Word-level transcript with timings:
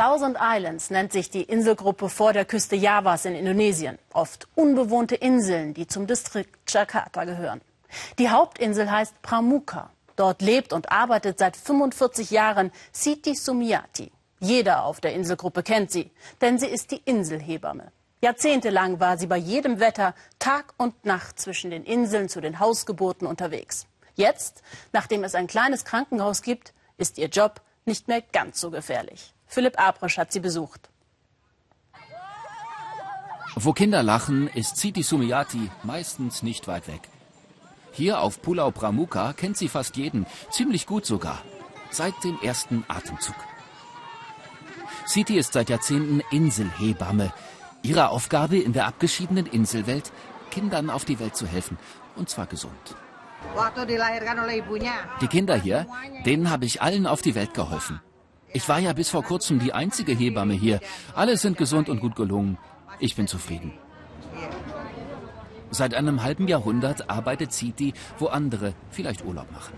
Thousand 0.00 0.38
Islands 0.40 0.88
nennt 0.88 1.12
sich 1.12 1.28
die 1.28 1.42
Inselgruppe 1.42 2.08
vor 2.08 2.32
der 2.32 2.46
Küste 2.46 2.74
Javas 2.74 3.26
in 3.26 3.34
Indonesien. 3.34 3.98
Oft 4.14 4.48
unbewohnte 4.54 5.14
Inseln, 5.14 5.74
die 5.74 5.86
zum 5.86 6.06
Distrikt 6.06 6.72
Jakarta 6.72 7.26
gehören. 7.26 7.60
Die 8.18 8.30
Hauptinsel 8.30 8.90
heißt 8.90 9.20
Pramuka. 9.20 9.90
Dort 10.16 10.40
lebt 10.40 10.72
und 10.72 10.90
arbeitet 10.90 11.38
seit 11.38 11.54
45 11.54 12.30
Jahren 12.30 12.72
Siti 12.92 13.34
Sumiati. 13.34 14.10
Jeder 14.38 14.84
auf 14.84 15.02
der 15.02 15.12
Inselgruppe 15.12 15.62
kennt 15.62 15.90
sie, 15.90 16.10
denn 16.40 16.58
sie 16.58 16.68
ist 16.68 16.92
die 16.92 17.02
Inselhebamme. 17.04 17.92
Jahrzehntelang 18.22 19.00
war 19.00 19.18
sie 19.18 19.26
bei 19.26 19.36
jedem 19.36 19.80
Wetter 19.80 20.14
Tag 20.38 20.72
und 20.78 21.04
Nacht 21.04 21.38
zwischen 21.38 21.70
den 21.70 21.84
Inseln 21.84 22.30
zu 22.30 22.40
den 22.40 22.58
Hausgeburten 22.58 23.26
unterwegs. 23.26 23.86
Jetzt, 24.14 24.62
nachdem 24.94 25.24
es 25.24 25.34
ein 25.34 25.46
kleines 25.46 25.84
Krankenhaus 25.84 26.40
gibt, 26.40 26.72
ist 26.96 27.18
ihr 27.18 27.28
Job 27.28 27.60
nicht 27.84 28.08
mehr 28.08 28.22
ganz 28.22 28.62
so 28.62 28.70
gefährlich. 28.70 29.34
Philipp 29.50 29.80
Abrisch 29.80 30.16
hat 30.16 30.32
sie 30.32 30.38
besucht. 30.38 30.88
Wo 33.56 33.72
Kinder 33.72 34.02
lachen, 34.04 34.46
ist 34.46 34.76
Siti 34.76 35.02
Sumiati 35.02 35.70
meistens 35.82 36.44
nicht 36.44 36.68
weit 36.68 36.86
weg. 36.86 37.00
Hier 37.90 38.20
auf 38.20 38.40
Pulau 38.40 38.70
Pramuka 38.70 39.32
kennt 39.32 39.56
sie 39.56 39.68
fast 39.68 39.96
jeden, 39.96 40.24
ziemlich 40.50 40.86
gut 40.86 41.04
sogar, 41.04 41.42
seit 41.90 42.14
dem 42.22 42.38
ersten 42.40 42.84
Atemzug. 42.86 43.34
Siti 45.04 45.36
ist 45.36 45.52
seit 45.52 45.68
Jahrzehnten 45.68 46.22
Inselhebamme. 46.30 47.32
Ihre 47.82 48.10
Aufgabe 48.10 48.56
in 48.56 48.72
der 48.72 48.86
abgeschiedenen 48.86 49.46
Inselwelt, 49.46 50.12
Kindern 50.52 50.90
auf 50.90 51.04
die 51.04 51.18
Welt 51.18 51.34
zu 51.34 51.48
helfen, 51.48 51.76
und 52.14 52.30
zwar 52.30 52.46
gesund. 52.46 52.94
Die 55.20 55.26
Kinder 55.26 55.56
hier, 55.56 55.86
denen 56.24 56.50
habe 56.50 56.66
ich 56.66 56.82
allen 56.82 57.08
auf 57.08 57.20
die 57.20 57.34
Welt 57.34 57.52
geholfen. 57.52 58.00
Ich 58.52 58.68
war 58.68 58.80
ja 58.80 58.92
bis 58.92 59.10
vor 59.10 59.22
kurzem 59.22 59.60
die 59.60 59.72
einzige 59.72 60.12
Hebamme 60.12 60.54
hier. 60.54 60.80
Alle 61.14 61.36
sind 61.36 61.56
gesund 61.56 61.88
und 61.88 62.00
gut 62.00 62.16
gelungen. 62.16 62.58
Ich 62.98 63.14
bin 63.14 63.26
zufrieden. 63.26 63.72
Seit 65.70 65.94
einem 65.94 66.22
halben 66.24 66.48
Jahrhundert 66.48 67.08
arbeitet 67.08 67.52
Siti, 67.52 67.94
wo 68.18 68.26
andere 68.26 68.74
vielleicht 68.90 69.24
Urlaub 69.24 69.50
machen. 69.52 69.74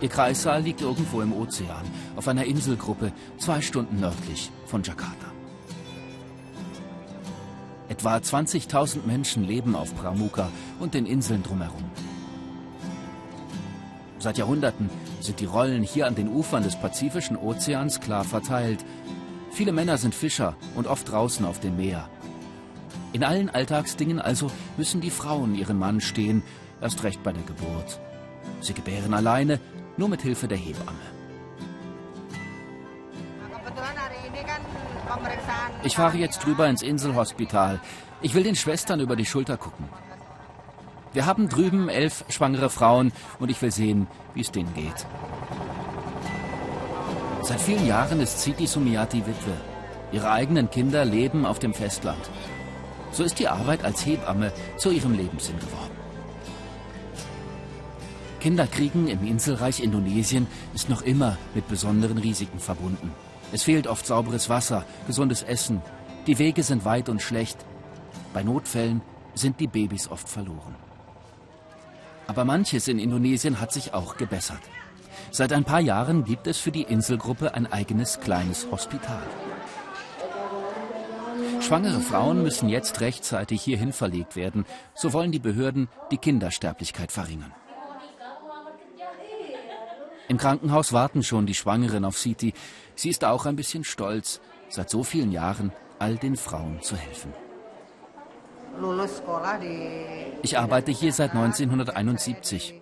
Ihr 0.00 0.08
Kreissaal 0.08 0.62
liegt 0.62 0.80
irgendwo 0.80 1.22
im 1.22 1.32
Ozean, 1.32 1.84
auf 2.16 2.28
einer 2.28 2.44
Inselgruppe, 2.44 3.12
zwei 3.38 3.60
Stunden 3.60 4.00
nördlich 4.00 4.50
von 4.66 4.82
Jakarta. 4.82 5.26
Etwa 7.88 8.16
20.000 8.16 9.06
Menschen 9.06 9.44
leben 9.44 9.74
auf 9.74 9.94
Pramuka 9.94 10.50
und 10.78 10.94
den 10.94 11.06
Inseln 11.06 11.42
drumherum. 11.42 11.84
Seit 14.18 14.36
Jahrhunderten 14.36 14.90
sind 15.20 15.38
die 15.38 15.44
Rollen 15.44 15.82
hier 15.82 16.06
an 16.06 16.14
den 16.14 16.28
Ufern 16.28 16.64
des 16.64 16.76
Pazifischen 16.76 17.36
Ozeans 17.36 18.00
klar 18.00 18.24
verteilt. 18.24 18.84
Viele 19.52 19.72
Männer 19.72 19.96
sind 19.96 20.14
Fischer 20.14 20.56
und 20.74 20.86
oft 20.86 21.10
draußen 21.10 21.46
auf 21.46 21.60
dem 21.60 21.76
Meer. 21.76 22.08
In 23.12 23.24
allen 23.24 23.48
Alltagsdingen 23.48 24.20
also 24.20 24.50
müssen 24.76 25.00
die 25.00 25.10
Frauen 25.10 25.54
ihren 25.54 25.78
Mann 25.78 26.00
stehen, 26.00 26.42
erst 26.80 27.04
recht 27.04 27.22
bei 27.22 27.32
der 27.32 27.44
Geburt. 27.44 28.00
Sie 28.60 28.74
gebären 28.74 29.14
alleine, 29.14 29.60
nur 29.96 30.08
mit 30.08 30.22
Hilfe 30.22 30.48
der 30.48 30.58
Hebamme. 30.58 30.98
Ich 35.84 35.96
fahre 35.96 36.18
jetzt 36.18 36.44
drüber 36.44 36.68
ins 36.68 36.82
Inselhospital. 36.82 37.80
Ich 38.20 38.34
will 38.34 38.42
den 38.42 38.56
Schwestern 38.56 39.00
über 39.00 39.16
die 39.16 39.24
Schulter 39.24 39.56
gucken. 39.56 39.88
Wir 41.18 41.26
haben 41.26 41.48
drüben 41.48 41.88
elf 41.88 42.24
schwangere 42.28 42.70
Frauen 42.70 43.10
und 43.40 43.50
ich 43.50 43.60
will 43.60 43.72
sehen, 43.72 44.06
wie 44.34 44.40
es 44.40 44.52
denen 44.52 44.72
geht. 44.74 45.04
Seit 47.42 47.58
vielen 47.60 47.88
Jahren 47.88 48.20
ist 48.20 48.40
Siti 48.40 48.68
Sumiati 48.68 49.26
Witwe. 49.26 49.50
Ihre 50.12 50.30
eigenen 50.30 50.70
Kinder 50.70 51.04
leben 51.04 51.44
auf 51.44 51.58
dem 51.58 51.74
Festland. 51.74 52.20
So 53.10 53.24
ist 53.24 53.40
die 53.40 53.48
Arbeit 53.48 53.82
als 53.82 54.06
Hebamme 54.06 54.52
zu 54.76 54.92
ihrem 54.92 55.12
Lebenssinn 55.12 55.58
geworden. 55.58 55.96
Kinderkriegen 58.38 59.08
im 59.08 59.26
Inselreich 59.26 59.80
Indonesien 59.80 60.46
ist 60.72 60.88
noch 60.88 61.02
immer 61.02 61.36
mit 61.52 61.66
besonderen 61.66 62.18
Risiken 62.18 62.60
verbunden. 62.60 63.10
Es 63.50 63.64
fehlt 63.64 63.88
oft 63.88 64.06
sauberes 64.06 64.48
Wasser, 64.50 64.84
gesundes 65.08 65.42
Essen. 65.42 65.82
Die 66.28 66.38
Wege 66.38 66.62
sind 66.62 66.84
weit 66.84 67.08
und 67.08 67.22
schlecht. 67.22 67.58
Bei 68.32 68.44
Notfällen 68.44 69.02
sind 69.34 69.58
die 69.58 69.66
Babys 69.66 70.08
oft 70.08 70.28
verloren. 70.28 70.76
Aber 72.28 72.44
manches 72.44 72.86
in 72.86 72.98
Indonesien 72.98 73.60
hat 73.60 73.72
sich 73.72 73.94
auch 73.94 74.16
gebessert. 74.16 74.60
Seit 75.30 75.52
ein 75.52 75.64
paar 75.64 75.80
Jahren 75.80 76.24
gibt 76.24 76.46
es 76.46 76.58
für 76.58 76.70
die 76.70 76.82
Inselgruppe 76.82 77.54
ein 77.54 77.70
eigenes 77.72 78.20
kleines 78.20 78.70
Hospital. 78.70 79.22
Schwangere 81.60 82.00
Frauen 82.00 82.42
müssen 82.42 82.68
jetzt 82.68 83.00
rechtzeitig 83.00 83.62
hierhin 83.62 83.92
verlegt 83.92 84.36
werden. 84.36 84.64
So 84.94 85.12
wollen 85.12 85.32
die 85.32 85.38
Behörden 85.38 85.88
die 86.10 86.18
Kindersterblichkeit 86.18 87.10
verringern. 87.12 87.52
Im 90.28 90.36
Krankenhaus 90.36 90.92
warten 90.92 91.22
schon 91.22 91.46
die 91.46 91.54
Schwangeren 91.54 92.04
auf 92.04 92.18
Siti. 92.18 92.52
Sie 92.94 93.08
ist 93.08 93.24
auch 93.24 93.46
ein 93.46 93.56
bisschen 93.56 93.84
stolz, 93.84 94.40
seit 94.68 94.90
so 94.90 95.02
vielen 95.02 95.32
Jahren 95.32 95.72
all 95.98 96.16
den 96.16 96.36
Frauen 96.36 96.82
zu 96.82 96.94
helfen. 96.94 97.32
Ich 100.42 100.58
arbeite 100.58 100.92
hier 100.92 101.12
seit 101.12 101.32
1971. 101.32 102.80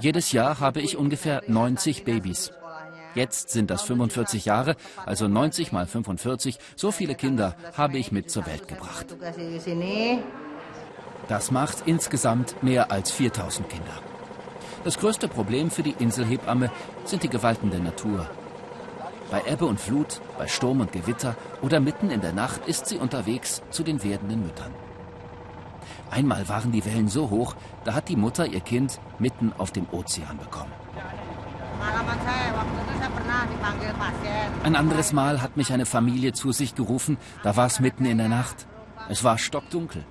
Jedes 0.00 0.32
Jahr 0.32 0.60
habe 0.60 0.80
ich 0.80 0.96
ungefähr 0.96 1.42
90 1.46 2.04
Babys. 2.04 2.52
Jetzt 3.14 3.50
sind 3.50 3.70
das 3.70 3.82
45 3.82 4.44
Jahre, 4.44 4.76
also 5.04 5.26
90 5.26 5.72
mal 5.72 5.86
45. 5.86 6.58
So 6.76 6.92
viele 6.92 7.14
Kinder 7.14 7.56
habe 7.76 7.98
ich 7.98 8.12
mit 8.12 8.30
zur 8.30 8.46
Welt 8.46 8.68
gebracht. 8.68 9.06
Das 11.28 11.50
macht 11.50 11.82
insgesamt 11.86 12.62
mehr 12.62 12.90
als 12.90 13.10
4000 13.10 13.68
Kinder. 13.68 13.92
Das 14.84 14.98
größte 14.98 15.28
Problem 15.28 15.70
für 15.70 15.82
die 15.82 15.94
Inselhebamme 15.98 16.70
sind 17.04 17.22
die 17.22 17.28
Gewalten 17.28 17.70
der 17.70 17.80
Natur. 17.80 18.26
Bei 19.30 19.42
Ebbe 19.46 19.66
und 19.66 19.80
Flut, 19.80 20.20
bei 20.38 20.48
Sturm 20.48 20.80
und 20.80 20.92
Gewitter 20.92 21.36
oder 21.62 21.78
mitten 21.78 22.10
in 22.10 22.20
der 22.20 22.32
Nacht 22.32 22.66
ist 22.66 22.86
sie 22.86 22.96
unterwegs 22.96 23.62
zu 23.70 23.82
den 23.82 24.02
werdenden 24.02 24.42
Müttern. 24.42 24.72
Einmal 26.10 26.48
waren 26.48 26.72
die 26.72 26.84
Wellen 26.84 27.08
so 27.08 27.30
hoch, 27.30 27.54
da 27.84 27.94
hat 27.94 28.08
die 28.08 28.16
Mutter 28.16 28.46
ihr 28.46 28.60
Kind 28.60 29.00
mitten 29.18 29.52
auf 29.56 29.70
dem 29.70 29.86
Ozean 29.92 30.38
bekommen. 30.38 30.72
Ein 34.64 34.76
anderes 34.76 35.12
Mal 35.12 35.40
hat 35.40 35.56
mich 35.56 35.72
eine 35.72 35.86
Familie 35.86 36.32
zu 36.32 36.52
sich 36.52 36.74
gerufen, 36.74 37.16
da 37.42 37.56
war 37.56 37.66
es 37.66 37.80
mitten 37.80 38.04
in 38.04 38.18
der 38.18 38.28
Nacht. 38.28 38.66
Es 39.08 39.24
war 39.24 39.38
stockdunkel. 39.38 40.04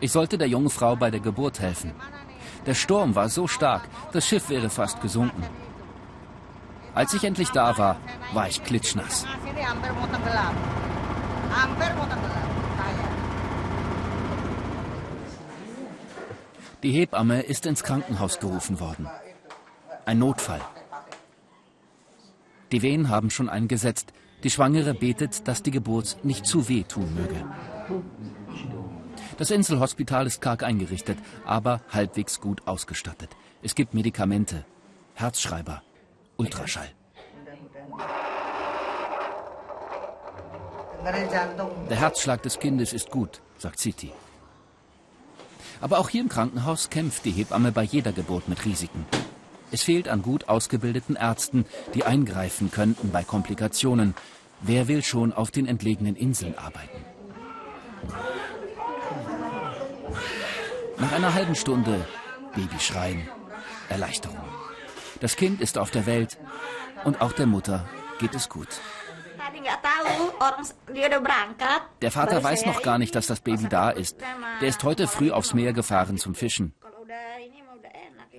Ich 0.00 0.12
sollte 0.12 0.36
der 0.38 0.48
jungen 0.48 0.70
Frau 0.70 0.96
bei 0.96 1.10
der 1.10 1.20
Geburt 1.20 1.60
helfen. 1.60 1.92
Der 2.66 2.74
Sturm 2.74 3.14
war 3.14 3.28
so 3.28 3.48
stark, 3.48 3.88
das 4.12 4.26
Schiff 4.26 4.50
wäre 4.50 4.70
fast 4.70 5.00
gesunken. 5.00 5.42
Als 6.94 7.14
ich 7.14 7.24
endlich 7.24 7.50
da 7.50 7.76
war, 7.78 7.96
war 8.32 8.48
ich 8.48 8.62
klitschnass. 8.62 9.26
Die 16.82 16.90
Hebamme 16.90 17.42
ist 17.42 17.64
ins 17.66 17.84
Krankenhaus 17.84 18.40
gerufen 18.40 18.80
worden. 18.80 19.08
Ein 20.04 20.18
Notfall. 20.18 20.60
Die 22.72 22.82
Wehen 22.82 23.08
haben 23.08 23.30
schon 23.30 23.48
eingesetzt. 23.48 24.12
Die 24.42 24.50
Schwangere 24.50 24.92
betet, 24.92 25.46
dass 25.46 25.62
die 25.62 25.70
Geburt 25.70 26.16
nicht 26.24 26.44
zu 26.44 26.68
weh 26.68 26.82
tun 26.82 27.14
möge. 27.14 27.44
Das 29.38 29.52
Inselhospital 29.52 30.26
ist 30.26 30.40
karg 30.40 30.64
eingerichtet, 30.64 31.18
aber 31.44 31.82
halbwegs 31.90 32.40
gut 32.40 32.66
ausgestattet. 32.66 33.30
Es 33.62 33.76
gibt 33.76 33.94
Medikamente, 33.94 34.64
Herzschreiber, 35.14 35.82
Ultraschall. 36.36 36.90
Der 41.88 41.96
Herzschlag 41.96 42.42
des 42.42 42.58
Kindes 42.58 42.92
ist 42.92 43.10
gut, 43.10 43.40
sagt 43.58 43.78
Siti. 43.78 44.12
Aber 45.82 45.98
auch 45.98 46.08
hier 46.08 46.22
im 46.22 46.28
Krankenhaus 46.28 46.90
kämpft 46.90 47.24
die 47.24 47.32
Hebamme 47.32 47.72
bei 47.72 47.82
jeder 47.82 48.12
Geburt 48.12 48.48
mit 48.48 48.64
Risiken. 48.64 49.04
Es 49.72 49.82
fehlt 49.82 50.08
an 50.08 50.22
gut 50.22 50.48
ausgebildeten 50.48 51.16
Ärzten, 51.16 51.66
die 51.94 52.04
eingreifen 52.04 52.70
könnten 52.70 53.10
bei 53.10 53.24
Komplikationen. 53.24 54.14
Wer 54.60 54.86
will 54.86 55.02
schon 55.02 55.32
auf 55.32 55.50
den 55.50 55.66
entlegenen 55.66 56.14
Inseln 56.14 56.56
arbeiten? 56.56 57.04
Nach 60.98 61.12
einer 61.12 61.34
halben 61.34 61.56
Stunde 61.56 62.06
Babyschreien, 62.54 63.28
Erleichterung. 63.88 64.38
Das 65.20 65.34
Kind 65.34 65.60
ist 65.60 65.78
auf 65.78 65.90
der 65.90 66.06
Welt 66.06 66.38
und 67.04 67.20
auch 67.20 67.32
der 67.32 67.46
Mutter 67.46 67.88
geht 68.20 68.34
es 68.36 68.48
gut. 68.48 68.68
Der 72.00 72.10
Vater 72.10 72.42
weiß 72.42 72.66
noch 72.66 72.82
gar 72.82 72.98
nicht, 72.98 73.14
dass 73.14 73.26
das 73.26 73.40
Baby 73.40 73.68
da 73.68 73.90
ist. 73.90 74.16
Der 74.60 74.68
ist 74.68 74.82
heute 74.84 75.06
früh 75.06 75.30
aufs 75.30 75.54
Meer 75.54 75.72
gefahren 75.72 76.18
zum 76.18 76.34
Fischen. 76.34 76.74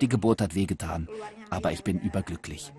Die 0.00 0.08
Geburt 0.08 0.40
hat 0.40 0.54
wehgetan, 0.54 1.08
aber 1.50 1.72
ich 1.72 1.84
bin 1.84 2.00
überglücklich. 2.00 2.72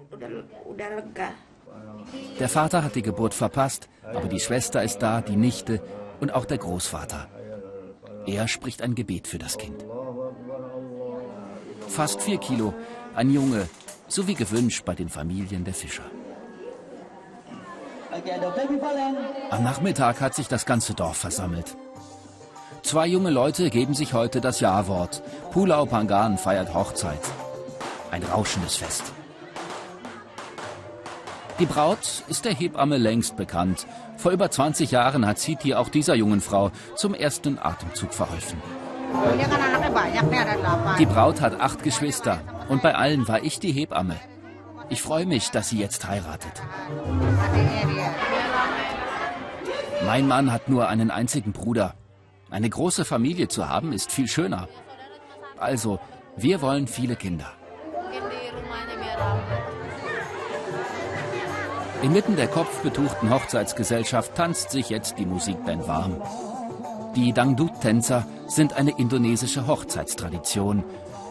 Der 2.40 2.50
Vater 2.50 2.84
hat 2.84 2.96
die 2.96 3.02
Geburt 3.02 3.34
verpasst, 3.34 3.90
aber 4.04 4.28
die 4.28 4.40
Schwester 4.40 4.84
ist 4.84 5.00
da, 5.00 5.22
die 5.22 5.36
Nichte 5.36 5.82
und 6.20 6.34
auch 6.34 6.46
der 6.46 6.58
Großvater. 6.58 7.28
Er 8.28 8.48
spricht 8.48 8.82
ein 8.82 8.96
Gebet 8.96 9.28
für 9.28 9.38
das 9.38 9.58
Kind. 9.58 9.86
Fast 11.88 12.22
vier 12.22 12.38
Kilo, 12.38 12.74
ein 13.16 13.30
Junge, 13.30 13.70
so 14.08 14.28
wie 14.28 14.36
gewünscht 14.36 14.84
bei 14.86 14.96
den 14.96 15.10
Familien 15.10 15.64
der 15.64 15.74
Fischer. 15.74 16.10
Am 19.52 19.64
Nachmittag 19.64 20.22
hat 20.22 20.34
sich 20.34 20.48
das 20.48 20.66
ganze 20.66 20.94
Dorf 20.94 21.18
versammelt. 21.18 21.76
Zwei 22.82 23.08
junge 23.08 23.30
Leute 23.30 23.70
geben 23.70 23.94
sich 23.94 24.14
heute 24.14 24.42
das 24.42 24.60
Ja-Wort. 24.60 25.22
Pulau 25.52 25.86
Pangan 25.86 26.38
feiert 26.38 26.74
Hochzeit. 26.74 27.20
Ein 28.12 28.24
rauschendes 28.24 28.76
Fest. 28.76 29.04
Die 31.60 31.66
Braut 31.66 32.24
ist 32.28 32.46
der 32.46 32.54
Hebamme 32.54 32.98
längst 32.98 33.38
bekannt. 33.38 33.88
Vor 34.18 34.32
über 34.32 34.52
20 34.52 34.92
Jahren 34.92 35.26
hat 35.26 35.40
Siti 35.40 35.74
auch 35.74 35.90
dieser 35.90 36.16
jungen 36.16 36.42
Frau 36.42 36.72
zum 36.96 37.14
ersten 37.14 37.60
Atemzug 37.60 38.14
verholfen. 38.14 38.62
Die 41.00 41.06
Braut 41.06 41.42
hat 41.42 41.62
acht 41.62 41.84
Geschwister 41.84 42.40
und 42.70 42.82
bei 42.82 42.96
allen 42.96 43.28
war 43.28 43.44
ich 43.44 43.60
die 43.60 43.72
Hebamme. 43.72 44.16
Ich 44.90 45.02
freue 45.02 45.26
mich, 45.26 45.52
dass 45.52 45.70
sie 45.70 45.80
jetzt 45.80 46.08
heiratet. 46.08 46.62
Mein 50.06 50.28
Mann 50.28 50.52
hat 50.52 50.70
nur 50.70 50.88
einen 50.88 51.12
einzigen 51.12 51.52
Bruder. 51.52 51.96
Eine 52.52 52.70
große 52.70 53.06
Familie 53.06 53.48
zu 53.48 53.68
haben 53.68 53.92
ist 53.92 54.12
viel 54.12 54.28
schöner. 54.28 54.68
Also, 55.58 56.00
wir 56.38 56.62
wollen 56.62 56.88
viele 56.88 57.16
Kinder. 57.16 57.52
Inmitten 62.02 62.36
der 62.36 62.48
kopfbetuchten 62.48 63.32
Hochzeitsgesellschaft 63.32 64.36
tanzt 64.36 64.70
sich 64.70 64.90
jetzt 64.90 65.18
die 65.18 65.26
Musikband 65.26 65.88
warm. 65.88 66.22
Die 67.16 67.34
Dangdut-Tänzer 67.34 68.28
sind 68.48 68.74
eine 68.74 68.98
indonesische 69.00 69.66
Hochzeitstradition. 69.66 70.84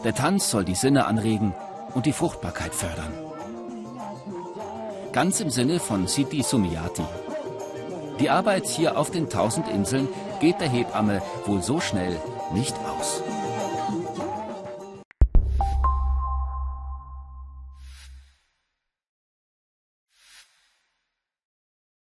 Der 0.03 0.15
Tanz 0.15 0.49
soll 0.49 0.65
die 0.65 0.75
Sinne 0.75 1.05
anregen 1.05 1.53
und 1.93 2.05
die 2.05 2.13
Fruchtbarkeit 2.13 2.75
fördern. 2.75 3.24
Ganz 5.15 5.39
im 5.39 5.49
Sinne 5.49 5.79
von 5.79 6.07
Siti 6.07 6.43
Sumiati. 6.43 7.05
Die 8.19 8.29
Arbeit 8.29 8.67
hier 8.67 8.97
auf 8.97 9.11
den 9.11 9.29
tausend 9.29 9.69
Inseln 9.69 10.09
geht 10.41 10.59
der 10.59 10.67
Hebamme 10.67 11.21
wohl 11.45 11.63
so 11.63 11.79
schnell 11.79 12.19
nicht 12.53 12.75
aus. 12.85 13.23